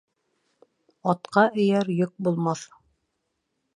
[1.13, 2.65] Атҡа эйәр йөк булмаҫ.